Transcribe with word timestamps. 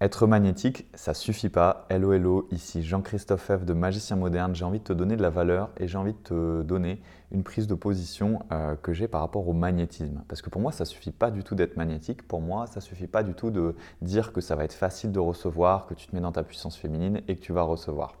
Être 0.00 0.28
magnétique, 0.28 0.86
ça 0.94 1.12
suffit 1.12 1.48
pas. 1.48 1.84
Hello, 1.88 2.12
hello, 2.12 2.46
ici 2.52 2.84
Jean-Christophe 2.84 3.50
F 3.50 3.64
de 3.64 3.72
Magicien 3.72 4.14
Moderne. 4.14 4.54
J'ai 4.54 4.64
envie 4.64 4.78
de 4.78 4.84
te 4.84 4.92
donner 4.92 5.16
de 5.16 5.22
la 5.22 5.28
valeur 5.28 5.70
et 5.76 5.88
j'ai 5.88 5.98
envie 5.98 6.12
de 6.12 6.18
te 6.18 6.62
donner 6.62 7.02
une 7.32 7.42
prise 7.42 7.66
de 7.66 7.74
position 7.74 8.38
euh, 8.52 8.76
que 8.76 8.92
j'ai 8.92 9.08
par 9.08 9.20
rapport 9.22 9.48
au 9.48 9.52
magnétisme. 9.52 10.22
Parce 10.28 10.40
que 10.40 10.50
pour 10.50 10.60
moi, 10.60 10.70
ça 10.70 10.84
suffit 10.84 11.10
pas 11.10 11.32
du 11.32 11.42
tout 11.42 11.56
d'être 11.56 11.76
magnétique. 11.76 12.22
Pour 12.28 12.40
moi, 12.40 12.68
ça 12.68 12.80
suffit 12.80 13.08
pas 13.08 13.24
du 13.24 13.34
tout 13.34 13.50
de 13.50 13.74
dire 14.00 14.32
que 14.32 14.40
ça 14.40 14.54
va 14.54 14.62
être 14.62 14.72
facile 14.72 15.10
de 15.10 15.18
recevoir, 15.18 15.86
que 15.86 15.94
tu 15.94 16.06
te 16.06 16.14
mets 16.14 16.22
dans 16.22 16.30
ta 16.30 16.44
puissance 16.44 16.76
féminine 16.76 17.20
et 17.26 17.34
que 17.34 17.40
tu 17.40 17.52
vas 17.52 17.62
recevoir. 17.62 18.14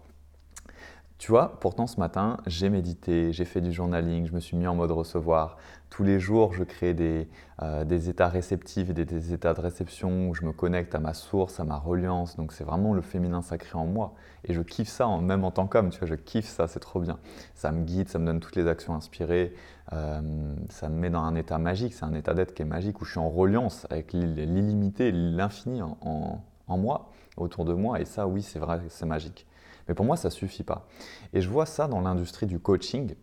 Tu 1.18 1.32
vois, 1.32 1.58
pourtant 1.58 1.88
ce 1.88 1.98
matin, 1.98 2.36
j'ai 2.46 2.70
médité, 2.70 3.32
j'ai 3.32 3.44
fait 3.44 3.60
du 3.60 3.72
journaling, 3.72 4.24
je 4.24 4.32
me 4.32 4.38
suis 4.38 4.56
mis 4.56 4.68
en 4.68 4.76
mode 4.76 4.92
recevoir. 4.92 5.56
Tous 5.90 6.04
les 6.04 6.20
jours, 6.20 6.52
je 6.52 6.62
crée 6.62 6.94
des, 6.94 7.28
euh, 7.60 7.84
états 7.84 8.28
réceptifs 8.28 8.90
et 8.90 8.92
des, 8.92 9.32
états 9.32 9.52
de 9.52 9.60
réception 9.60 10.28
où 10.28 10.34
je 10.34 10.44
me 10.44 10.52
connecte 10.52 10.94
à 10.94 11.00
ma 11.00 11.14
source, 11.14 11.58
à 11.58 11.64
ma 11.64 11.76
reliance. 11.76 12.36
Donc 12.36 12.52
c'est 12.52 12.62
vraiment 12.62 12.94
le 12.94 13.02
féminin 13.02 13.42
sacré 13.42 13.76
en 13.76 13.86
moi. 13.86 14.14
Et 14.44 14.54
je 14.54 14.62
kiffe 14.62 14.90
ça, 14.90 15.08
même 15.18 15.42
en 15.44 15.50
tant 15.50 15.66
qu'homme, 15.66 15.90
tu 15.90 15.98
vois, 15.98 16.06
je 16.06 16.14
kiffe 16.14 16.46
ça, 16.46 16.68
c'est 16.68 16.78
trop 16.78 17.00
bien. 17.00 17.18
Ça 17.56 17.72
me 17.72 17.82
guide, 17.82 18.08
ça 18.08 18.20
me 18.20 18.26
donne 18.26 18.38
toutes 18.38 18.54
les 18.54 18.68
actions 18.68 18.94
inspirées, 18.94 19.54
euh, 19.92 20.54
ça 20.68 20.88
me 20.88 20.94
met 21.00 21.10
dans 21.10 21.22
un 21.22 21.34
état 21.34 21.58
magique, 21.58 21.94
c'est 21.94 22.04
un 22.04 22.14
état 22.14 22.32
d'être 22.32 22.54
qui 22.54 22.62
est 22.62 22.64
magique, 22.64 23.00
où 23.00 23.04
je 23.04 23.10
suis 23.10 23.20
en 23.20 23.28
reliance 23.28 23.88
avec 23.90 24.12
l'illimité, 24.12 25.10
l'infini 25.10 25.82
en 25.82 26.78
moi, 26.78 27.10
autour 27.36 27.64
de 27.64 27.72
moi. 27.72 28.00
Et 28.00 28.04
ça, 28.04 28.28
oui, 28.28 28.42
c'est 28.42 28.60
vrai, 28.60 28.82
c'est 28.88 29.06
magique. 29.06 29.47
Mais 29.88 29.94
pour 29.94 30.04
moi, 30.04 30.16
ça 30.16 30.28
ne 30.28 30.32
suffit 30.32 30.62
pas. 30.62 30.86
Et 31.32 31.40
je 31.40 31.48
vois 31.48 31.66
ça 31.66 31.88
dans 31.88 32.00
l'industrie 32.00 32.46
du 32.46 32.60
coaching, 32.60 33.14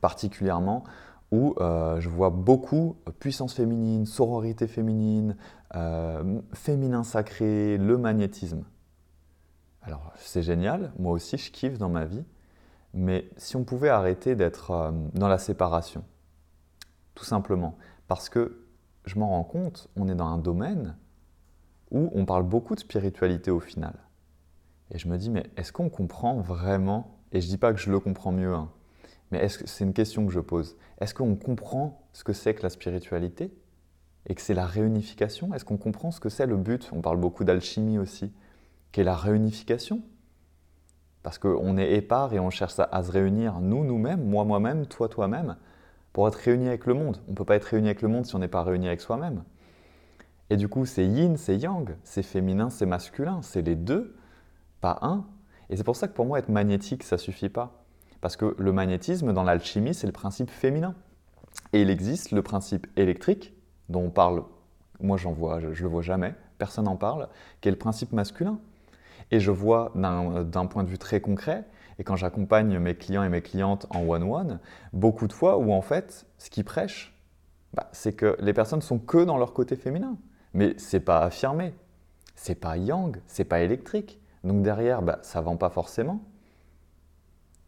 particulièrement 0.00 0.84
où 1.30 1.54
euh, 1.60 2.00
je 2.00 2.08
vois 2.08 2.30
beaucoup 2.30 2.96
puissance 3.18 3.54
féminine, 3.54 4.06
sororité 4.06 4.66
féminine, 4.66 5.36
euh, 5.74 6.40
féminin 6.52 7.02
sacré, 7.02 7.76
le 7.76 7.98
magnétisme. 7.98 8.64
Alors 9.82 10.12
c'est 10.16 10.42
génial, 10.42 10.92
moi 10.98 11.12
aussi 11.12 11.36
je 11.36 11.50
kiffe 11.50 11.76
dans 11.76 11.88
ma 11.88 12.04
vie, 12.04 12.24
mais 12.94 13.28
si 13.36 13.56
on 13.56 13.64
pouvait 13.64 13.88
arrêter 13.88 14.36
d'être 14.36 14.70
euh, 14.70 14.92
dans 15.14 15.28
la 15.28 15.38
séparation, 15.38 16.04
tout 17.14 17.24
simplement, 17.24 17.76
parce 18.06 18.28
que 18.28 18.64
je 19.04 19.18
m'en 19.18 19.30
rends 19.30 19.44
compte, 19.44 19.88
on 19.96 20.08
est 20.08 20.14
dans 20.14 20.28
un 20.28 20.38
domaine 20.38 20.96
où 21.90 22.10
on 22.14 22.24
parle 22.24 22.44
beaucoup 22.44 22.74
de 22.74 22.80
spiritualité 22.80 23.50
au 23.50 23.60
final. 23.60 23.94
Et 24.94 24.98
je 24.98 25.08
me 25.08 25.18
dis, 25.18 25.28
mais 25.28 25.44
est-ce 25.56 25.72
qu'on 25.72 25.90
comprend 25.90 26.36
vraiment 26.40 27.18
Et 27.32 27.40
je 27.40 27.46
ne 27.46 27.50
dis 27.50 27.58
pas 27.58 27.72
que 27.72 27.80
je 27.80 27.90
le 27.90 27.98
comprends 27.98 28.32
mieux, 28.32 28.54
hein, 28.54 28.70
mais 29.32 29.48
c'est 29.48 29.82
une 29.82 29.92
question 29.92 30.24
que 30.24 30.32
je 30.32 30.38
pose. 30.38 30.76
Est-ce 31.00 31.12
qu'on 31.12 31.34
comprend 31.34 32.06
ce 32.12 32.22
que 32.22 32.32
c'est 32.32 32.54
que 32.54 32.62
la 32.62 32.70
spiritualité 32.70 33.52
Et 34.26 34.36
que 34.36 34.40
c'est 34.40 34.54
la 34.54 34.66
réunification? 34.66 35.52
Est-ce 35.52 35.64
qu'on 35.64 35.76
comprend 35.76 36.12
ce 36.12 36.20
que 36.20 36.28
c'est 36.28 36.46
le 36.46 36.56
but? 36.56 36.90
On 36.92 37.00
parle 37.00 37.18
beaucoup 37.18 37.42
d'alchimie 37.42 37.98
aussi, 37.98 38.32
qui 38.92 39.00
est 39.00 39.04
la 39.04 39.16
réunification. 39.16 40.02
Parce 41.24 41.38
qu'on 41.38 41.76
est 41.76 41.94
épars 41.94 42.32
et 42.32 42.38
on 42.38 42.50
cherche 42.50 42.78
à, 42.78 42.84
à 42.84 43.02
se 43.02 43.10
réunir, 43.10 43.60
nous, 43.60 43.84
nous-mêmes, 43.84 44.22
moi, 44.24 44.44
moi-même, 44.44 44.86
toi, 44.86 45.08
toi-même, 45.08 45.56
pour 46.12 46.28
être 46.28 46.36
réunis 46.36 46.68
avec 46.68 46.86
le 46.86 46.94
monde. 46.94 47.20
On 47.26 47.32
ne 47.32 47.36
peut 47.36 47.44
pas 47.44 47.56
être 47.56 47.64
réuni 47.64 47.88
avec 47.88 48.02
le 48.02 48.08
monde 48.08 48.26
si 48.26 48.36
on 48.36 48.38
n'est 48.38 48.46
pas 48.46 48.62
réuni 48.62 48.86
avec 48.86 49.00
soi-même. 49.00 49.42
Et 50.50 50.56
du 50.56 50.68
coup, 50.68 50.86
c'est 50.86 51.06
yin, 51.06 51.36
c'est 51.36 51.56
yang, 51.56 51.96
c'est 52.04 52.22
féminin, 52.22 52.70
c'est 52.70 52.86
masculin, 52.86 53.40
c'est 53.42 53.62
les 53.62 53.74
deux 53.74 54.14
pas 54.84 54.98
un. 55.00 55.24
Et 55.70 55.78
c'est 55.78 55.82
pour 55.82 55.96
ça 55.96 56.08
que 56.08 56.12
pour 56.12 56.26
moi, 56.26 56.38
être 56.38 56.50
magnétique, 56.50 57.04
ça 57.04 57.16
suffit 57.16 57.48
pas. 57.48 57.82
Parce 58.20 58.36
que 58.36 58.54
le 58.58 58.70
magnétisme, 58.70 59.32
dans 59.32 59.42
l'alchimie, 59.42 59.94
c'est 59.94 60.06
le 60.06 60.12
principe 60.12 60.50
féminin. 60.50 60.94
Et 61.72 61.80
il 61.80 61.88
existe 61.88 62.32
le 62.32 62.42
principe 62.42 62.86
électrique, 62.98 63.54
dont 63.88 64.02
on 64.02 64.10
parle, 64.10 64.44
moi 65.00 65.16
j'en 65.16 65.32
vois, 65.32 65.58
je, 65.60 65.82
le 65.82 65.88
vois 65.88 66.02
jamais, 66.02 66.34
personne 66.58 66.84
n'en 66.84 66.96
parle, 66.96 67.28
qui 67.62 67.68
est 67.68 67.72
le 67.72 67.78
principe 67.78 68.12
masculin. 68.12 68.58
Et 69.30 69.40
je 69.40 69.50
vois 69.50 69.90
d'un 69.94 70.66
point 70.66 70.84
de 70.84 70.90
vue 70.90 70.98
très 70.98 71.22
concret, 71.22 71.64
et 71.98 72.04
quand 72.04 72.16
j'accompagne 72.16 72.78
mes 72.78 72.94
clients 72.94 73.22
et 73.22 73.30
mes 73.30 73.40
clientes 73.40 73.86
en 73.88 74.06
one-one, 74.06 74.60
beaucoup 74.92 75.26
de 75.26 75.32
fois 75.32 75.56
où 75.56 75.72
en 75.72 75.80
fait, 75.80 76.26
ce 76.36 76.50
qui 76.50 76.62
prêche, 76.62 77.18
bah, 77.72 77.88
c'est 77.92 78.12
que 78.12 78.36
les 78.38 78.52
personnes 78.52 78.82
sont 78.82 78.98
que 78.98 79.24
dans 79.24 79.38
leur 79.38 79.54
côté 79.54 79.76
féminin. 79.76 80.18
Mais 80.52 80.74
c'est 80.76 81.00
pas 81.00 81.20
affirmé, 81.20 81.72
c'est 82.36 82.54
pas 82.54 82.76
yang, 82.76 83.16
c'est 83.26 83.44
pas 83.44 83.60
électrique. 83.60 84.20
Donc 84.44 84.62
derrière, 84.62 85.02
bah, 85.02 85.18
ça 85.22 85.40
ne 85.40 85.44
vend 85.44 85.56
pas 85.56 85.70
forcément. 85.70 86.20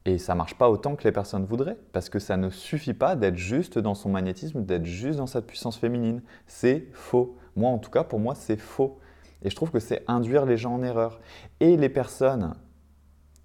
Et 0.04 0.18
ça 0.18 0.34
ne 0.34 0.38
marche 0.38 0.54
pas 0.54 0.70
autant 0.70 0.94
que 0.94 1.02
les 1.02 1.10
personnes 1.10 1.44
voudraient, 1.44 1.78
parce 1.92 2.08
que 2.08 2.20
ça 2.20 2.36
ne 2.36 2.48
suffit 2.48 2.94
pas 2.94 3.16
d'être 3.16 3.36
juste 3.36 3.76
dans 3.78 3.94
son 3.94 4.08
magnétisme, 4.08 4.64
d'être 4.64 4.84
juste 4.84 5.18
dans 5.18 5.26
sa 5.26 5.42
puissance 5.42 5.76
féminine. 5.76 6.22
C'est 6.46 6.86
faux. 6.92 7.36
Moi, 7.56 7.70
en 7.70 7.78
tout 7.78 7.90
cas, 7.90 8.04
pour 8.04 8.20
moi, 8.20 8.36
c'est 8.36 8.56
faux. 8.56 9.00
Et 9.42 9.50
je 9.50 9.56
trouve 9.56 9.72
que 9.72 9.80
c'est 9.80 10.04
induire 10.06 10.46
les 10.46 10.56
gens 10.56 10.74
en 10.74 10.82
erreur. 10.82 11.20
Et 11.58 11.76
les 11.76 11.88
personnes 11.88 12.54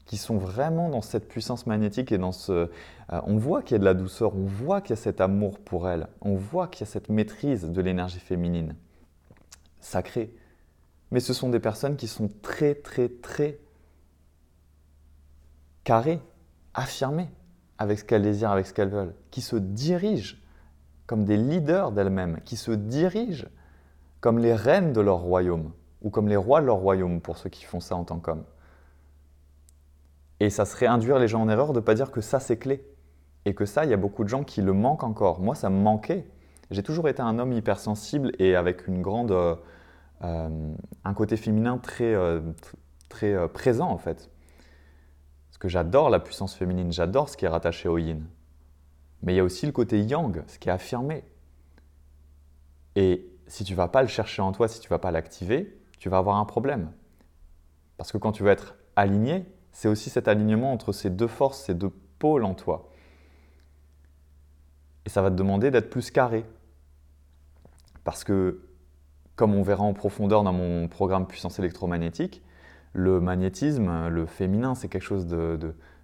qui 0.05 0.17
sont 0.17 0.37
vraiment 0.37 0.89
dans 0.89 1.01
cette 1.01 1.27
puissance 1.27 1.65
magnétique 1.65 2.11
et 2.11 2.17
dans 2.17 2.31
ce... 2.31 2.51
Euh, 2.51 3.21
on 3.25 3.37
voit 3.37 3.63
qu'il 3.63 3.75
y 3.75 3.75
a 3.75 3.79
de 3.79 3.85
la 3.85 3.93
douceur, 3.93 4.35
on 4.35 4.45
voit 4.45 4.81
qu'il 4.81 4.91
y 4.91 4.99
a 4.99 5.01
cet 5.01 5.21
amour 5.21 5.57
pour 5.57 5.87
elles, 5.87 6.07
on 6.21 6.35
voit 6.35 6.67
qu'il 6.67 6.85
y 6.85 6.89
a 6.89 6.91
cette 6.91 7.09
maîtrise 7.09 7.69
de 7.69 7.81
l'énergie 7.81 8.19
féminine 8.19 8.75
sacrée 9.79 10.35
mais 11.11 11.19
ce 11.19 11.33
sont 11.33 11.49
des 11.49 11.59
personnes 11.59 11.97
qui 11.97 12.07
sont 12.07 12.29
très, 12.41 12.75
très, 12.75 13.09
très 13.09 13.59
carrées, 15.83 16.22
affirmées 16.73 17.29
avec 17.77 17.99
ce 17.99 18.05
qu'elles 18.05 18.22
désirent, 18.22 18.51
avec 18.51 18.66
ce 18.66 18.73
qu'elles 18.73 18.89
veulent, 18.89 19.16
qui 19.29 19.41
se 19.41 19.55
dirigent 19.57 20.38
comme 21.05 21.25
des 21.25 21.38
leaders 21.38 21.91
d'elles-mêmes, 21.91 22.39
qui 22.45 22.55
se 22.55 22.72
dirigent 22.72 23.47
comme 24.22 24.39
les 24.39 24.53
reines 24.53 24.94
de 24.94 25.01
leur 25.01 25.17
royaume, 25.17 25.73
ou 26.01 26.09
comme 26.09 26.29
les 26.29 26.38
rois 26.38 26.61
de 26.61 26.67
leur 26.67 26.77
royaume 26.77 27.19
pour 27.19 27.38
ceux 27.38 27.49
qui 27.49 27.66
font 27.66 27.79
ça 27.79 27.95
en 27.95 28.05
tant 28.05 28.19
qu'hommes. 28.19 28.45
Et 30.39 30.49
ça 30.49 30.66
serait 30.66 30.88
induire 30.88 31.19
les 31.19 31.28
gens 31.28 31.41
en 31.41 31.49
erreur 31.49 31.73
de 31.73 31.79
ne 31.79 31.85
pas 31.85 31.93
dire 31.93 32.11
que 32.11 32.22
ça 32.22 32.39
c'est 32.39 32.57
clé. 32.57 32.88
Et 33.45 33.55
que 33.55 33.66
ça, 33.66 33.85
il 33.85 33.91
y 33.91 33.93
a 33.93 33.97
beaucoup 33.97 34.23
de 34.23 34.29
gens 34.29 34.43
qui 34.43 34.61
le 34.61 34.72
manquent 34.72 35.03
encore. 35.03 35.39
Moi, 35.39 35.55
ça 35.55 35.72
me 35.72 35.81
manquait. 35.81 36.28
J'ai 36.69 36.83
toujours 36.83 37.09
été 37.09 37.23
un 37.23 37.39
homme 37.39 37.53
hypersensible 37.53 38.31
et 38.39 38.55
avec 38.55 38.88
une 38.88 39.01
grande... 39.01 39.31
Euh, 39.31 39.55
un 40.23 41.13
côté 41.13 41.35
féminin 41.37 41.77
très, 41.77 42.13
euh, 42.13 42.41
très 43.09 43.33
euh, 43.33 43.47
présent 43.47 43.89
en 43.89 43.97
fait. 43.97 44.29
Parce 45.49 45.57
que 45.57 45.67
j'adore 45.67 46.09
la 46.09 46.19
puissance 46.19 46.55
féminine, 46.55 46.91
j'adore 46.91 47.29
ce 47.29 47.37
qui 47.37 47.45
est 47.45 47.49
rattaché 47.49 47.89
au 47.89 47.97
yin. 47.97 48.25
Mais 49.23 49.33
il 49.33 49.37
y 49.37 49.39
a 49.39 49.43
aussi 49.43 49.65
le 49.65 49.71
côté 49.71 50.01
yang, 50.01 50.43
ce 50.47 50.57
qui 50.59 50.69
est 50.69 50.71
affirmé. 50.71 51.23
Et 52.95 53.29
si 53.47 53.63
tu 53.63 53.75
vas 53.75 53.87
pas 53.87 54.01
le 54.01 54.07
chercher 54.07 54.41
en 54.41 54.51
toi, 54.51 54.67
si 54.67 54.79
tu 54.79 54.89
vas 54.89 54.99
pas 54.99 55.11
l'activer, 55.11 55.79
tu 55.99 56.09
vas 56.09 56.17
avoir 56.17 56.37
un 56.37 56.45
problème. 56.45 56.91
Parce 57.97 58.11
que 58.11 58.17
quand 58.17 58.31
tu 58.31 58.43
vas 58.43 58.51
être 58.51 58.75
aligné, 58.95 59.45
c'est 59.71 59.87
aussi 59.87 60.09
cet 60.09 60.27
alignement 60.27 60.73
entre 60.73 60.91
ces 60.91 61.09
deux 61.09 61.27
forces, 61.27 61.65
ces 61.65 61.75
deux 61.75 61.91
pôles 62.17 62.43
en 62.43 62.55
toi. 62.55 62.89
Et 65.05 65.09
ça 65.09 65.21
va 65.21 65.29
te 65.29 65.35
demander 65.35 65.71
d'être 65.71 65.89
plus 65.89 66.11
carré. 66.11 66.45
Parce 68.03 68.23
que 68.23 68.70
comme 69.41 69.56
on 69.56 69.63
verra 69.63 69.84
en 69.84 69.94
profondeur 69.94 70.44
dans 70.44 70.53
mon 70.53 70.88
programme 70.88 71.25
puissance 71.25 71.57
électromagnétique, 71.57 72.44
le 72.94 73.19
magnétisme, 73.19 74.07
le 74.07 74.28
féminin, 74.28 74.75
c'est 74.75 74.88
quelque 74.88 75.02
chose 75.02 75.25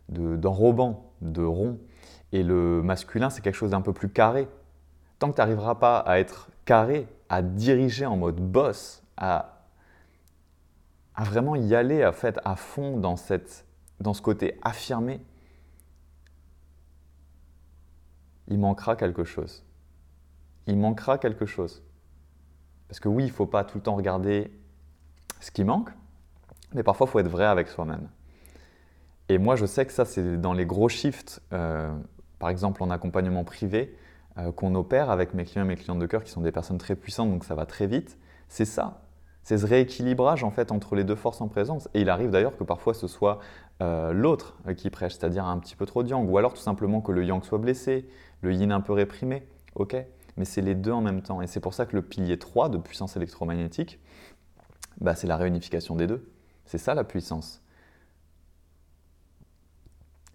d'enrobant, 0.10 1.12
de, 1.22 1.42
de, 1.42 1.46
rond. 1.46 1.78
Et 2.32 2.42
le 2.42 2.82
masculin, 2.82 3.30
c'est 3.30 3.44
quelque 3.44 3.54
chose 3.54 3.70
d'un 3.70 3.82
peu 3.82 3.94
plus 3.94 4.10
carré. 4.10 4.48
Tant 5.20 5.30
que 5.30 5.36
tu 5.36 5.42
n'arriveras 5.42 5.76
pas 5.76 6.00
à 6.00 6.18
être 6.18 6.50
carré, 6.66 7.08
à 7.30 7.44
diriger 7.44 8.08
en 8.08 8.18
mode 8.18 8.38
boss, 8.38 9.04
à, 9.18 9.62
à 11.14 11.24
vraiment 11.24 11.56
y 11.56 11.76
aller 11.76 12.02
à, 12.02 12.14
fait, 12.14 12.40
à 12.44 12.56
fond 12.56 12.98
dans, 12.98 13.18
cette, 13.18 13.68
dans 14.00 14.16
ce 14.16 14.24
côté 14.24 14.58
affirmé, 14.64 15.22
il 18.48 18.58
manquera 18.58 18.96
quelque 18.96 19.26
chose. 19.26 19.64
Il 20.66 20.80
manquera 20.80 21.20
quelque 21.20 21.46
chose. 21.46 21.84
Parce 22.88 23.00
que 23.00 23.10
oui, 23.10 23.24
il 23.24 23.28
ne 23.28 23.34
faut 23.34 23.46
pas 23.46 23.64
tout 23.64 23.78
le 23.78 23.84
temps 23.84 23.96
regarder 23.96 24.52
ce 25.40 25.52
qui 25.52 25.64
manque, 25.64 25.90
mais 26.74 26.84
parfois 26.84 27.08
il 27.08 27.10
faut 27.10 27.20
être 27.20 27.28
vrai 27.28 27.46
avec 27.46 27.68
soi-même. 27.68 28.10
Et 29.30 29.38
moi, 29.38 29.56
je 29.56 29.66
sais 29.66 29.86
que 29.86 29.92
ça, 29.92 30.06
c'est 30.06 30.40
dans 30.40 30.54
les 30.54 30.66
gros 30.66 30.88
shifts, 30.88 31.42
euh, 31.52 31.94
par 32.40 32.50
exemple 32.50 32.82
en 32.82 32.90
accompagnement 32.90 33.44
privé, 33.44 33.96
euh, 34.38 34.52
qu'on 34.52 34.74
opère 34.76 35.10
avec 35.10 35.34
mes 35.34 35.44
clients 35.44 35.66
et 35.66 35.68
mes 35.68 35.76
clientes 35.76 36.00
de 36.00 36.06
cœur 36.06 36.24
qui 36.24 36.32
sont 36.32 36.42
des 36.42 36.52
personnes 36.52 36.78
très 36.78 36.96
puissantes, 36.96 37.30
donc 37.30 37.44
ça 37.44 37.56
va 37.56 37.66
très 37.66 37.88
vite. 37.88 38.18
C'est 38.48 38.66
ça. 38.66 39.02
C'est 39.44 39.58
ce 39.58 39.66
rééquilibrage 39.66 40.44
en 40.44 40.52
fait 40.52 40.72
entre 40.72 40.96
les 40.96 41.04
deux 41.04 41.16
forces 41.16 41.42
en 41.42 41.48
présence. 41.48 41.90
Et 41.94 42.02
il 42.02 42.10
arrive 42.10 42.32
d'ailleurs 42.32 42.58
que 42.58 42.64
parfois 42.64 42.94
ce 42.94 43.08
soit 43.08 43.40
euh, 43.82 44.12
l'autre 44.12 44.58
qui 44.76 44.90
prêche, 44.90 45.14
c'est-à-dire 45.14 45.46
un 45.46 45.58
petit 45.60 45.76
peu 45.76 45.86
trop 45.86 46.04
de 46.04 46.10
yang, 46.10 46.30
ou 46.30 46.38
alors 46.38 46.54
tout 46.54 46.62
simplement 46.62 47.02
que 47.02 47.12
le 47.12 47.24
yang 47.24 47.44
soit 47.44 47.58
blessé, 47.58 48.08
le 48.42 48.54
yin 48.54 48.72
un 48.72 48.82
peu 48.82 48.94
réprimé. 48.94 49.48
Ok 49.76 49.96
mais 50.38 50.46
c'est 50.46 50.62
les 50.62 50.76
deux 50.76 50.92
en 50.92 51.02
même 51.02 51.22
temps. 51.22 51.42
Et 51.42 51.48
c'est 51.48 51.60
pour 51.60 51.74
ça 51.74 51.86
que 51.86 51.96
le 51.96 52.02
pilier 52.02 52.38
3 52.38 52.70
de 52.70 52.78
puissance 52.78 53.18
électromagnétique, 53.18 54.00
bah, 55.02 55.16
c'est 55.16 55.28
la 55.28 55.38
réunification 55.38 55.96
des 55.96 56.08
deux. 56.08 56.32
C'est 56.66 56.78
ça 56.78 56.94
la 56.94 57.04
puissance. 57.04 57.62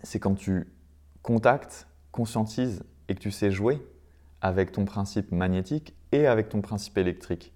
C'est 0.02 0.18
quand 0.18 0.34
tu 0.34 0.72
contactes, 1.22 1.86
conscientises 2.10 2.82
et 3.08 3.14
que 3.14 3.20
tu 3.20 3.30
sais 3.30 3.50
jouer 3.50 3.80
avec 4.40 4.72
ton 4.72 4.84
principe 4.84 5.30
magnétique 5.32 5.94
et 6.10 6.26
avec 6.26 6.48
ton 6.48 6.60
principe 6.60 6.98
électrique. 6.98 7.52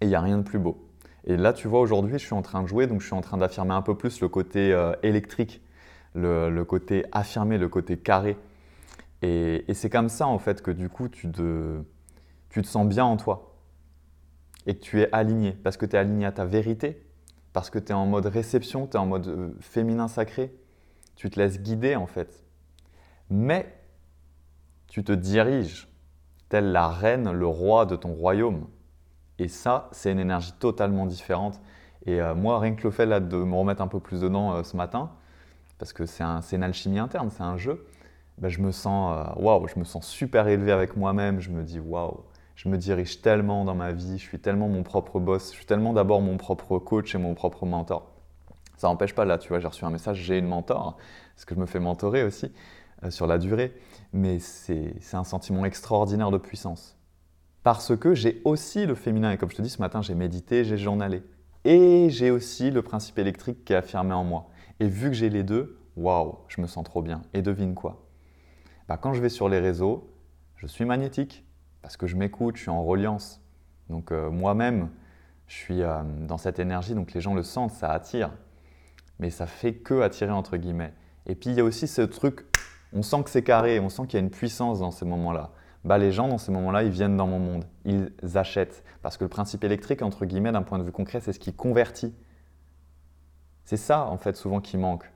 Et 0.00 0.06
il 0.06 0.08
n'y 0.08 0.14
a 0.14 0.20
rien 0.20 0.38
de 0.38 0.42
plus 0.42 0.58
beau. 0.58 0.86
Et 1.24 1.36
là, 1.36 1.52
tu 1.52 1.68
vois, 1.68 1.80
aujourd'hui, 1.80 2.18
je 2.18 2.24
suis 2.24 2.34
en 2.34 2.42
train 2.42 2.62
de 2.62 2.68
jouer, 2.68 2.86
donc 2.86 3.00
je 3.00 3.06
suis 3.06 3.14
en 3.14 3.20
train 3.20 3.36
d'affirmer 3.36 3.74
un 3.74 3.82
peu 3.82 3.96
plus 3.96 4.20
le 4.20 4.28
côté 4.28 4.72
euh, 4.72 4.92
électrique, 5.02 5.60
le, 6.14 6.62
côté 6.64 7.04
affirmé, 7.12 7.58
le 7.58 7.68
côté 7.68 7.96
carré. 7.96 8.36
Et, 9.22 9.64
c'est 9.74 9.90
comme 9.90 10.08
ça, 10.08 10.26
en 10.26 10.38
fait, 10.38 10.62
que 10.62 10.70
du 10.70 10.88
coup, 10.88 11.08
tu 11.08 11.30
te, 11.30 11.82
sens 12.62 12.86
bien 12.86 13.04
en 13.04 13.16
toi. 13.16 13.54
Et 14.66 14.76
que 14.76 14.82
tu 14.82 15.00
es 15.00 15.08
aligné, 15.12 15.52
parce 15.52 15.76
que 15.76 15.86
tu 15.86 15.96
es 15.96 15.98
aligné 15.98 16.26
à 16.26 16.32
ta 16.32 16.44
vérité, 16.44 17.06
parce 17.52 17.70
que 17.70 17.78
tu 17.78 17.92
es 17.92 17.94
en 17.94 18.06
mode 18.06 18.26
réception, 18.26 18.86
tu 18.86 18.96
es 18.96 19.00
en 19.00 19.06
mode 19.06 19.28
euh, 19.28 19.50
féminin 19.60 20.08
sacré. 20.08 20.54
Tu 21.14 21.30
te 21.30 21.38
laisses 21.38 21.60
guider, 21.60 21.96
en 21.96 22.06
fait. 22.06 22.44
Mais 23.30 23.72
tu 24.88 25.04
te 25.04 25.12
diriges, 25.12 25.88
telle 26.48 26.72
la 26.72 26.88
reine, 26.88 27.30
le 27.30 27.46
roi 27.46 27.86
de 27.86 27.96
ton 27.96 28.12
royaume. 28.12 28.66
Et 29.38 29.48
ça, 29.48 29.88
c'est 29.92 30.12
une 30.12 30.18
énergie 30.18 30.52
totalement 30.58 31.06
différente. 31.06 31.60
Et 32.06 32.20
euh, 32.20 32.34
moi, 32.34 32.58
rien 32.60 32.74
que 32.74 32.84
le 32.84 32.90
fait 32.90 33.06
là, 33.06 33.20
de 33.20 33.36
me 33.36 33.54
remettre 33.54 33.82
un 33.82 33.88
peu 33.88 34.00
plus 34.00 34.20
dedans 34.20 34.54
euh, 34.54 34.62
ce 34.62 34.76
matin, 34.76 35.10
parce 35.78 35.92
que 35.92 36.06
c'est 36.06 36.22
un, 36.22 36.40
une 36.40 36.62
alchimie 36.62 36.98
interne, 36.98 37.30
c'est 37.30 37.42
un 37.42 37.56
jeu, 37.56 37.86
ben, 38.38 38.48
je 38.48 38.60
me 38.60 38.72
sens 38.72 39.16
euh, 39.16 39.40
waouh, 39.42 39.66
je 39.68 39.78
me 39.78 39.84
sens 39.84 40.06
super 40.06 40.48
élevé 40.48 40.72
avec 40.72 40.96
moi-même. 40.96 41.40
Je 41.40 41.50
me 41.50 41.62
dis 41.62 41.80
waouh, 41.80 42.24
je 42.54 42.68
me 42.68 42.76
dirige 42.78 43.22
tellement 43.22 43.64
dans 43.64 43.74
ma 43.74 43.92
vie, 43.92 44.18
je 44.18 44.22
suis 44.22 44.38
tellement 44.38 44.68
mon 44.68 44.82
propre 44.82 45.20
boss, 45.20 45.50
je 45.50 45.56
suis 45.56 45.66
tellement 45.66 45.92
d'abord 45.92 46.20
mon 46.20 46.36
propre 46.36 46.78
coach 46.78 47.14
et 47.14 47.18
mon 47.18 47.34
propre 47.34 47.66
mentor. 47.66 48.12
Ça 48.76 48.88
n'empêche 48.88 49.14
pas 49.14 49.24
là, 49.24 49.38
tu 49.38 49.48
vois, 49.48 49.60
j'ai 49.60 49.68
reçu 49.68 49.84
un 49.84 49.90
message, 49.90 50.18
j'ai 50.18 50.38
une 50.38 50.48
mentor, 50.48 50.98
parce 51.34 51.46
que 51.46 51.54
je 51.54 51.60
me 51.60 51.66
fais 51.66 51.80
mentorer 51.80 52.24
aussi 52.24 52.52
sur 53.08 53.26
la 53.26 53.38
durée, 53.38 53.74
mais 54.12 54.38
c'est 54.38 54.94
un 55.14 55.24
sentiment 55.24 55.64
extraordinaire 55.64 56.30
de 56.30 56.38
puissance 56.38 56.96
parce 57.66 57.96
que 57.96 58.14
j'ai 58.14 58.40
aussi 58.44 58.86
le 58.86 58.94
féminin. 58.94 59.32
Et 59.32 59.38
comme 59.38 59.50
je 59.50 59.56
te 59.56 59.62
dis, 59.62 59.70
ce 59.70 59.80
matin, 59.80 60.00
j'ai 60.00 60.14
médité, 60.14 60.62
j'ai 60.62 60.78
journalé. 60.78 61.24
Et 61.64 62.10
j'ai 62.10 62.30
aussi 62.30 62.70
le 62.70 62.80
principe 62.80 63.18
électrique 63.18 63.64
qui 63.64 63.72
est 63.72 63.76
affirmé 63.76 64.12
en 64.12 64.22
moi. 64.22 64.50
Et 64.78 64.86
vu 64.86 65.08
que 65.08 65.14
j'ai 65.14 65.30
les 65.30 65.42
deux, 65.42 65.76
waouh, 65.96 66.36
je 66.46 66.60
me 66.60 66.68
sens 66.68 66.84
trop 66.84 67.02
bien. 67.02 67.22
Et 67.34 67.42
devine 67.42 67.74
quoi? 67.74 68.05
Bah, 68.88 68.96
Quand 68.96 69.12
je 69.12 69.20
vais 69.20 69.28
sur 69.28 69.48
les 69.48 69.58
réseaux, 69.58 70.12
je 70.56 70.66
suis 70.66 70.84
magnétique 70.84 71.44
parce 71.82 71.96
que 71.96 72.06
je 72.06 72.16
m'écoute, 72.16 72.56
je 72.56 72.62
suis 72.62 72.70
en 72.70 72.84
reliance. 72.84 73.40
Donc 73.88 74.12
euh, 74.12 74.30
moi-même, 74.30 74.90
je 75.46 75.54
suis 75.54 75.82
euh, 75.82 76.02
dans 76.26 76.38
cette 76.38 76.58
énergie, 76.58 76.94
donc 76.94 77.12
les 77.12 77.20
gens 77.20 77.34
le 77.34 77.42
sentent, 77.42 77.72
ça 77.72 77.90
attire. 77.90 78.32
Mais 79.18 79.30
ça 79.30 79.46
fait 79.46 79.74
que 79.74 80.00
attirer 80.00 80.32
entre 80.32 80.56
guillemets. 80.56 80.92
Et 81.26 81.34
puis 81.34 81.50
il 81.50 81.56
y 81.56 81.60
a 81.60 81.64
aussi 81.64 81.86
ce 81.86 82.02
truc, 82.02 82.46
on 82.92 83.02
sent 83.02 83.22
que 83.24 83.30
c'est 83.30 83.42
carré, 83.42 83.80
on 83.80 83.88
sent 83.88 84.02
qu'il 84.06 84.14
y 84.14 84.22
a 84.22 84.24
une 84.24 84.30
puissance 84.30 84.80
dans 84.80 84.90
ces 84.90 85.04
moments-là 85.04 85.52
bah, 85.86 85.98
les 85.98 86.10
gens 86.10 86.26
dans 86.26 86.38
ces 86.38 86.50
moments-là, 86.50 86.82
ils 86.82 86.90
viennent 86.90 87.16
dans 87.16 87.28
mon 87.28 87.38
monde, 87.38 87.64
ils 87.84 88.10
achètent. 88.34 88.84
Parce 89.02 89.16
que 89.16 89.24
le 89.24 89.30
principe 89.30 89.62
électrique, 89.62 90.02
entre 90.02 90.26
guillemets, 90.26 90.50
d'un 90.50 90.62
point 90.62 90.78
de 90.78 90.82
vue 90.82 90.90
concret, 90.90 91.20
c'est 91.20 91.32
ce 91.32 91.38
qui 91.38 91.54
convertit. 91.54 92.12
C'est 93.64 93.76
ça, 93.76 94.06
en 94.06 94.18
fait, 94.18 94.36
souvent 94.36 94.60
qui 94.60 94.78
manque. 94.78 95.10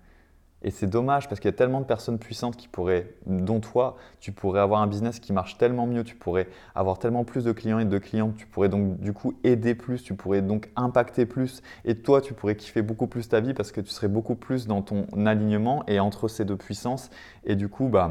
Et 0.62 0.70
c'est 0.70 0.86
dommage 0.86 1.28
parce 1.28 1.40
qu'il 1.40 1.48
y 1.48 1.54
a 1.54 1.56
tellement 1.56 1.80
de 1.80 1.86
personnes 1.86 2.18
puissantes 2.18 2.56
qui 2.56 2.68
pourraient, 2.68 3.14
dont 3.26 3.60
toi, 3.60 3.96
tu 4.20 4.30
pourrais 4.30 4.60
avoir 4.60 4.82
un 4.82 4.86
business 4.86 5.18
qui 5.18 5.32
marche 5.32 5.56
tellement 5.56 5.86
mieux, 5.86 6.04
tu 6.04 6.16
pourrais 6.16 6.48
avoir 6.74 6.98
tellement 6.98 7.24
plus 7.24 7.44
de 7.44 7.52
clients 7.52 7.78
et 7.78 7.86
de 7.86 7.98
clientes, 7.98 8.36
tu 8.36 8.46
pourrais 8.46 8.68
donc 8.68 9.00
du 9.00 9.14
coup 9.14 9.32
aider 9.42 9.74
plus, 9.74 10.02
tu 10.02 10.14
pourrais 10.14 10.42
donc 10.42 10.70
impacter 10.76 11.24
plus 11.24 11.62
et 11.86 11.96
toi, 11.96 12.20
tu 12.20 12.34
pourrais 12.34 12.56
kiffer 12.56 12.82
beaucoup 12.82 13.06
plus 13.06 13.28
ta 13.28 13.40
vie 13.40 13.54
parce 13.54 13.72
que 13.72 13.80
tu 13.80 13.90
serais 13.90 14.08
beaucoup 14.08 14.34
plus 14.34 14.66
dans 14.66 14.82
ton 14.82 15.06
alignement 15.24 15.82
et 15.86 15.98
entre 15.98 16.28
ces 16.28 16.44
deux 16.44 16.56
puissances. 16.56 17.08
Et 17.44 17.56
du 17.56 17.68
coup, 17.68 17.88
bah, 17.88 18.10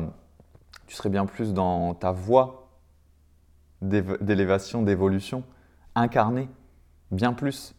tu 0.88 0.96
serais 0.96 1.10
bien 1.10 1.28
plus 1.28 1.54
dans 1.54 1.94
ta 1.94 2.12
voie 2.12 2.70
d'élévation, 3.82 4.82
d'évolution, 4.82 5.44
incarnée, 5.96 6.50
bien 7.12 7.34
plus. 7.34 7.76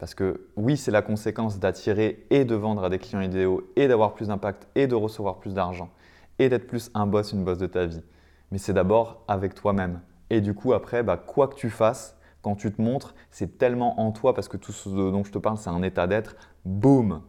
Parce 0.00 0.14
que 0.14 0.48
oui, 0.56 0.78
c'est 0.78 0.90
la 0.90 1.02
conséquence 1.02 1.58
d'attirer 1.58 2.26
et 2.30 2.46
de 2.46 2.54
vendre 2.54 2.82
à 2.82 2.88
des 2.88 2.98
clients 2.98 3.20
idéaux 3.20 3.70
et 3.76 3.86
d'avoir 3.86 4.14
plus 4.14 4.28
d'impact 4.28 4.66
et 4.74 4.86
de 4.86 4.94
recevoir 4.94 5.38
plus 5.40 5.52
d'argent 5.52 5.90
et 6.38 6.48
d'être 6.48 6.66
plus 6.66 6.90
un 6.94 7.06
boss, 7.06 7.32
une 7.32 7.44
boss 7.44 7.58
de 7.58 7.66
ta 7.66 7.84
vie. 7.84 8.02
Mais 8.50 8.56
c'est 8.56 8.72
d'abord 8.72 9.22
avec 9.28 9.54
toi-même. 9.54 10.00
Et 10.30 10.40
du 10.40 10.54
coup, 10.54 10.72
après, 10.72 11.02
bah, 11.02 11.18
quoi 11.18 11.48
que 11.48 11.54
tu 11.54 11.68
fasses, 11.68 12.16
quand 12.40 12.56
tu 12.56 12.72
te 12.72 12.80
montres, 12.80 13.14
c'est 13.30 13.58
tellement 13.58 14.00
en 14.00 14.10
toi 14.10 14.34
parce 14.34 14.48
que 14.48 14.56
tout 14.56 14.72
ce 14.72 14.88
dont 14.88 15.22
je 15.22 15.32
te 15.32 15.38
parle, 15.38 15.58
c'est 15.58 15.68
un 15.68 15.82
état 15.82 16.06
d'être. 16.06 16.34
Boum 16.64 17.20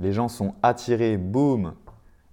Les 0.00 0.12
gens 0.12 0.28
sont 0.28 0.54
attirés, 0.62 1.16
boum 1.16 1.72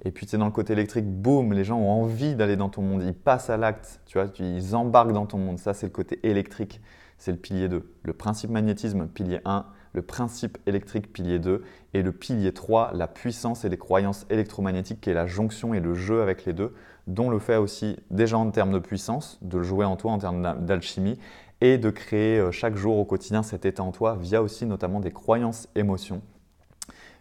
et 0.03 0.11
puis 0.11 0.25
tu 0.25 0.35
es 0.35 0.39
dans 0.39 0.45
le 0.45 0.51
côté 0.51 0.73
électrique, 0.73 1.05
boum, 1.05 1.53
les 1.53 1.63
gens 1.63 1.79
ont 1.79 1.89
envie 1.89 2.35
d'aller 2.35 2.55
dans 2.55 2.69
ton 2.69 2.81
monde, 2.81 3.01
ils 3.03 3.15
passent 3.15 3.49
à 3.49 3.57
l'acte, 3.57 3.99
tu 4.05 4.19
vois, 4.19 4.27
ils 4.39 4.75
embarquent 4.75 5.11
dans 5.11 5.25
ton 5.25 5.39
monde. 5.39 5.57
Ça, 5.57 5.73
c'est 5.73 5.87
le 5.87 5.91
côté 5.91 6.19
électrique, 6.21 6.81
c'est 7.17 7.31
le 7.31 7.37
pilier 7.37 7.69
2. 7.69 7.93
Le 8.03 8.13
principe 8.13 8.49
magnétisme, 8.49 9.07
pilier 9.07 9.39
1, 9.45 9.65
le 9.93 10.01
principe 10.01 10.57
électrique, 10.65 11.11
pilier 11.11 11.39
2, 11.39 11.63
et 11.93 12.01
le 12.01 12.11
pilier 12.11 12.53
3, 12.53 12.91
la 12.93 13.07
puissance 13.07 13.65
et 13.65 13.69
les 13.69 13.77
croyances 13.77 14.25
électromagnétiques, 14.29 15.01
qui 15.01 15.09
est 15.09 15.13
la 15.13 15.27
jonction 15.27 15.73
et 15.73 15.79
le 15.79 15.93
jeu 15.93 16.21
avec 16.21 16.45
les 16.45 16.53
deux, 16.53 16.73
dont 17.07 17.29
le 17.29 17.39
fait 17.39 17.57
aussi 17.57 17.97
déjà 18.11 18.37
en 18.37 18.51
termes 18.51 18.71
de 18.71 18.79
puissance, 18.79 19.39
de 19.41 19.61
jouer 19.61 19.85
en 19.85 19.95
toi 19.95 20.11
en 20.11 20.17
termes 20.17 20.65
d'alchimie, 20.65 21.19
et 21.59 21.77
de 21.77 21.89
créer 21.89 22.37
euh, 22.37 22.51
chaque 22.51 22.75
jour 22.75 22.97
au 22.97 23.05
quotidien 23.05 23.41
cet 23.41 23.65
état 23.65 23.81
en 23.81 23.91
toi 23.91 24.15
via 24.15 24.43
aussi 24.43 24.67
notamment 24.67 24.99
des 24.99 25.11
croyances, 25.11 25.67
émotions 25.73 26.21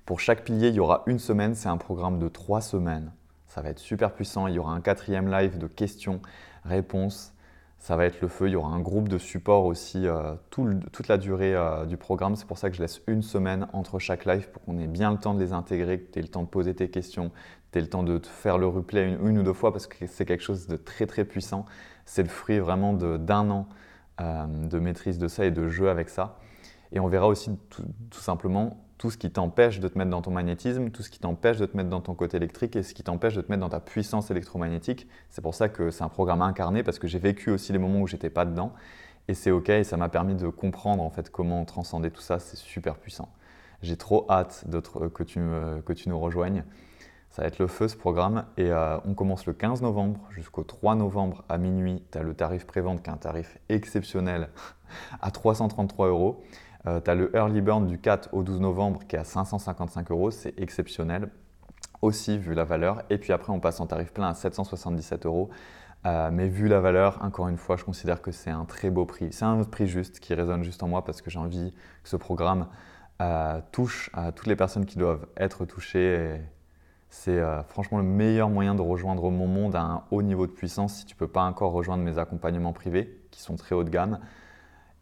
pour 0.06 0.20
chaque 0.20 0.44
pilier, 0.44 0.68
il 0.68 0.76
y 0.76 0.80
aura 0.80 1.02
une 1.06 1.18
semaine, 1.18 1.56
c'est 1.56 1.68
un 1.68 1.76
programme 1.76 2.20
de 2.20 2.28
trois 2.28 2.60
semaines. 2.60 3.12
Ça 3.48 3.60
va 3.60 3.70
être 3.70 3.80
super 3.80 4.14
puissant, 4.14 4.46
il 4.46 4.54
y 4.54 4.58
aura 4.58 4.72
un 4.72 4.80
quatrième 4.80 5.28
live 5.28 5.58
de 5.58 5.66
questions, 5.66 6.22
réponses, 6.64 7.34
ça 7.78 7.96
va 7.96 8.04
être 8.04 8.20
le 8.20 8.28
feu, 8.28 8.48
il 8.48 8.52
y 8.52 8.56
aura 8.56 8.70
un 8.70 8.80
groupe 8.80 9.08
de 9.08 9.18
support 9.18 9.64
aussi 9.64 10.06
euh, 10.06 10.34
toute 10.50 11.08
la 11.08 11.18
durée 11.18 11.54
euh, 11.54 11.84
du 11.86 11.96
programme. 11.96 12.34
C'est 12.34 12.46
pour 12.46 12.58
ça 12.58 12.68
que 12.68 12.76
je 12.76 12.82
laisse 12.82 13.00
une 13.06 13.22
semaine 13.22 13.68
entre 13.72 13.98
chaque 13.98 14.24
live 14.24 14.50
pour 14.50 14.62
qu'on 14.62 14.78
ait 14.78 14.88
bien 14.88 15.12
le 15.12 15.18
temps 15.18 15.34
de 15.34 15.40
les 15.40 15.52
intégrer, 15.52 16.00
que 16.00 16.12
tu 16.12 16.18
aies 16.18 16.22
le 16.22 16.28
temps 16.28 16.42
de 16.42 16.48
poser 16.48 16.74
tes 16.74 16.88
questions, 16.88 17.28
que 17.28 17.34
tu 17.72 17.78
aies 17.78 17.82
le 17.82 17.88
temps 17.88 18.02
de 18.02 18.18
faire 18.24 18.58
le 18.58 18.66
replay 18.66 19.16
une, 19.22 19.38
ou 19.38 19.42
deux 19.42 19.52
fois 19.52 19.72
parce 19.72 19.86
que 19.86 20.06
c'est 20.06 20.24
quelque 20.24 20.42
chose 20.42 20.66
de 20.66 20.76
très 20.76 21.06
très 21.06 21.24
puissant. 21.24 21.64
C'est 22.06 22.22
le 22.22 22.28
fruit 22.28 22.58
vraiment 22.58 22.92
d'un 22.92 23.50
an 23.50 23.68
euh, 24.20 24.46
de 24.46 24.78
maîtrise 24.78 25.18
de 25.18 25.28
ça 25.28 25.44
et 25.44 25.50
de 25.50 25.68
jeu 25.68 25.88
avec 25.88 26.08
ça. 26.08 26.38
Et 26.92 26.98
on 26.98 27.08
verra 27.08 27.28
aussi 27.28 27.50
tout 27.68 28.20
simplement 28.20 28.85
tout 28.98 29.10
ce 29.10 29.18
qui 29.18 29.30
t'empêche 29.30 29.80
de 29.80 29.88
te 29.88 29.98
mettre 29.98 30.10
dans 30.10 30.22
ton 30.22 30.30
magnétisme, 30.30 30.90
tout 30.90 31.02
ce 31.02 31.10
qui 31.10 31.18
t'empêche 31.18 31.58
de 31.58 31.66
te 31.66 31.76
mettre 31.76 31.90
dans 31.90 32.00
ton 32.00 32.14
côté 32.14 32.36
électrique 32.36 32.76
et 32.76 32.82
ce 32.82 32.94
qui 32.94 33.02
t'empêche 33.02 33.34
de 33.34 33.42
te 33.42 33.50
mettre 33.50 33.60
dans 33.60 33.68
ta 33.68 33.80
puissance 33.80 34.30
électromagnétique. 34.30 35.06
C'est 35.30 35.42
pour 35.42 35.54
ça 35.54 35.68
que 35.68 35.90
c'est 35.90 36.04
un 36.04 36.08
programme 36.08 36.42
incarné 36.42 36.82
parce 36.82 36.98
que 36.98 37.06
j'ai 37.06 37.18
vécu 37.18 37.50
aussi 37.50 37.72
les 37.72 37.78
moments 37.78 38.00
où 38.00 38.06
j'étais 38.06 38.30
pas 38.30 38.44
dedans 38.44 38.72
et 39.28 39.34
c'est 39.34 39.50
ok 39.50 39.68
et 39.68 39.84
ça 39.84 39.96
m'a 39.96 40.08
permis 40.08 40.34
de 40.34 40.48
comprendre 40.48 41.02
en 41.02 41.10
fait 41.10 41.30
comment 41.30 41.64
transcender 41.64 42.10
tout 42.10 42.22
ça. 42.22 42.38
C'est 42.38 42.56
super 42.56 42.96
puissant. 42.96 43.28
J'ai 43.82 43.96
trop 43.96 44.26
hâte 44.30 44.64
que 45.14 45.22
tu, 45.22 45.40
que 45.84 45.92
tu 45.92 46.08
nous 46.08 46.18
rejoignes. 46.18 46.64
Ça 47.36 47.42
va 47.42 47.48
être 47.48 47.58
le 47.58 47.66
feu 47.66 47.86
ce 47.86 47.96
programme 47.96 48.46
et 48.56 48.70
euh, 48.70 48.96
on 49.04 49.12
commence 49.12 49.44
le 49.44 49.52
15 49.52 49.82
novembre 49.82 50.20
jusqu'au 50.30 50.62
3 50.62 50.94
novembre 50.94 51.44
à 51.50 51.58
minuit. 51.58 52.02
Tu 52.10 52.16
as 52.16 52.22
le 52.22 52.32
tarif 52.32 52.66
prévente 52.66 53.02
qui 53.02 53.10
est 53.10 53.12
un 53.12 53.18
tarif 53.18 53.58
exceptionnel 53.68 54.48
à 55.20 55.30
333 55.30 56.08
euros. 56.08 56.42
Euh, 56.86 57.00
tu 57.00 57.10
as 57.10 57.14
le 57.14 57.34
Early 57.34 57.60
Burn 57.60 57.86
du 57.86 57.98
4 57.98 58.30
au 58.32 58.42
12 58.42 58.60
novembre 58.60 59.00
qui 59.08 59.16
est 59.16 59.18
à 59.18 59.24
555 59.24 60.10
euros, 60.10 60.30
c'est 60.30 60.58
exceptionnel 60.58 61.30
aussi 62.02 62.38
vu 62.38 62.54
la 62.54 62.64
valeur. 62.64 63.02
Et 63.10 63.18
puis 63.18 63.32
après, 63.32 63.52
on 63.52 63.60
passe 63.60 63.80
en 63.80 63.86
tarif 63.86 64.12
plein 64.12 64.28
à 64.28 64.34
777 64.34 65.26
euros. 65.26 65.50
Euh, 66.04 66.30
mais 66.30 66.48
vu 66.48 66.68
la 66.68 66.78
valeur, 66.78 67.18
encore 67.22 67.48
une 67.48 67.56
fois, 67.56 67.76
je 67.76 67.84
considère 67.84 68.22
que 68.22 68.30
c'est 68.30 68.50
un 68.50 68.64
très 68.64 68.90
beau 68.90 69.06
prix. 69.06 69.32
C'est 69.32 69.44
un 69.44 69.64
prix 69.64 69.88
juste 69.88 70.20
qui 70.20 70.34
résonne 70.34 70.62
juste 70.62 70.82
en 70.82 70.88
moi 70.88 71.04
parce 71.04 71.20
que 71.22 71.30
j'ai 71.30 71.38
envie 71.38 71.72
que 72.02 72.08
ce 72.08 72.16
programme 72.16 72.68
euh, 73.20 73.60
touche 73.72 74.10
à 74.12 74.30
toutes 74.30 74.46
les 74.46 74.56
personnes 74.56 74.86
qui 74.86 74.98
doivent 74.98 75.26
être 75.36 75.64
touchées. 75.64 76.40
C'est 77.08 77.40
franchement 77.68 77.98
le 77.98 78.04
meilleur 78.04 78.50
moyen 78.50 78.74
de 78.74 78.82
rejoindre 78.82 79.30
mon 79.30 79.46
monde 79.46 79.74
à 79.74 79.80
un 79.80 80.04
haut 80.10 80.22
niveau 80.22 80.46
de 80.46 80.52
puissance 80.52 80.96
si 80.96 81.06
tu 81.06 81.14
ne 81.14 81.18
peux 81.18 81.28
pas 81.28 81.42
encore 81.42 81.72
rejoindre 81.72 82.04
mes 82.04 82.18
accompagnements 82.18 82.74
privés 82.74 83.22
qui 83.30 83.40
sont 83.40 83.56
très 83.56 83.74
haut 83.74 83.84
de 83.84 83.90
gamme. 83.90 84.20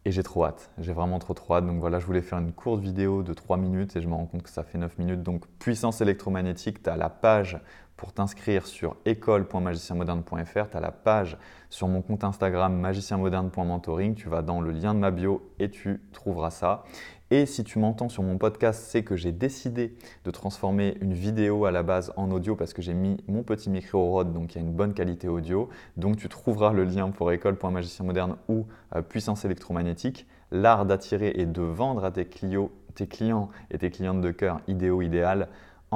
Et 0.07 0.11
j'ai 0.11 0.21
trop 0.21 0.45
hâte, 0.45 0.69
j'ai 0.77 0.93
vraiment 0.93 1.17
trop 1.17 1.33
trop 1.33 1.55
hâte. 1.55 1.65
Donc 1.65 1.79
voilà, 1.79 1.97
je 1.97 2.05
voulais 2.05 2.21
faire 2.21 2.37
une 2.37 2.53
courte 2.53 2.79
vidéo 2.79 3.23
de 3.23 3.33
3 3.33 3.57
minutes 3.57 3.95
et 3.95 4.01
je 4.01 4.07
me 4.07 4.13
rends 4.13 4.27
compte 4.27 4.43
que 4.43 4.51
ça 4.51 4.63
fait 4.63 4.77
9 4.77 4.99
minutes. 4.99 5.23
Donc 5.23 5.47
puissance 5.57 5.99
électromagnétique, 5.99 6.83
tu 6.83 6.89
as 6.91 6.95
la 6.95 7.09
page 7.09 7.59
pour 7.97 8.13
t'inscrire 8.13 8.65
sur 8.67 8.97
école.magicienmoderne.fr, 9.05 10.69
tu 10.69 10.77
as 10.77 10.79
la 10.79 10.91
page 10.91 11.37
sur 11.69 11.87
mon 11.87 12.01
compte 12.01 12.23
Instagram 12.23 12.77
magicienmoderne.mentoring, 12.77 14.15
tu 14.15 14.29
vas 14.29 14.41
dans 14.41 14.61
le 14.61 14.71
lien 14.71 14.93
de 14.93 14.99
ma 14.99 15.11
bio 15.11 15.49
et 15.59 15.69
tu 15.69 16.01
trouveras 16.11 16.51
ça. 16.51 16.83
Et 17.31 17.47
si 17.47 17.63
tu 17.63 17.79
m'entends 17.79 18.07
sur 18.07 18.21
mon 18.21 18.37
podcast, 18.37 18.85
c'est 18.87 19.03
que 19.03 19.15
j'ai 19.15 19.31
décidé 19.31 19.95
de 20.25 20.31
transformer 20.31 20.95
une 21.01 21.13
vidéo 21.13 21.65
à 21.65 21.71
la 21.71 21.81
base 21.81 22.13
en 22.17 22.29
audio 22.29 22.55
parce 22.55 22.71
que 22.71 22.83
j'ai 22.83 22.93
mis 22.93 23.17
mon 23.27 23.41
petit 23.41 23.71
micro 23.71 23.97
au 23.97 24.11
rod, 24.11 24.31
donc 24.31 24.53
il 24.53 24.61
y 24.61 24.63
a 24.63 24.67
une 24.67 24.73
bonne 24.73 24.93
qualité 24.93 25.27
audio. 25.27 25.69
Donc 25.97 26.17
tu 26.17 26.29
trouveras 26.29 26.71
le 26.71 26.83
lien 26.83 27.09
pour 27.09 27.31
école.magicienmoderne 27.31 28.35
ou 28.47 28.67
euh, 28.95 29.01
puissance 29.01 29.43
électromagnétique. 29.43 30.27
L'art 30.51 30.85
d'attirer 30.85 31.33
et 31.35 31.47
de 31.47 31.63
vendre 31.63 32.05
à 32.05 32.11
tes, 32.11 32.25
clients, 32.25 32.69
tes 32.93 33.07
clients 33.07 33.49
et 33.71 33.79
tes 33.79 33.89
clientes 33.89 34.21
de 34.21 34.29
cœur 34.29 34.61
idéaux, 34.67 35.01
idéal, 35.01 35.49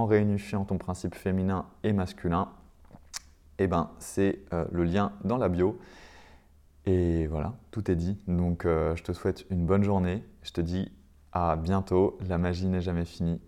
réunifiant 0.06 0.66
ton 0.66 0.78
principe 0.78 1.16
féminin 1.16 1.66
et 1.84 1.94
masculin. 1.94 2.50
Eh 3.58 3.68
ben, 3.68 3.92
c'est 4.00 4.40
euh, 4.54 4.66
le 4.72 4.84
lien 4.84 5.14
dans 5.24 5.38
la 5.38 5.50
bio. 5.50 5.80
Et 6.86 7.28
voilà, 7.28 7.54
tout 7.72 7.92
est 7.92 7.96
dit. 7.96 8.18
Donc 8.28 8.64
je 8.64 9.04
te 9.04 9.12
souhaite 9.12 9.46
une 9.50 9.66
bonne 9.66 9.84
journée. 9.84 10.24
Je 10.42 10.52
te 10.52 10.62
dis 10.62 10.92
à 11.34 11.56
bientôt. 11.56 12.18
La 12.28 12.38
magie 12.38 12.68
n'est 12.68 12.82
jamais 12.82 13.06
finie. 13.06 13.40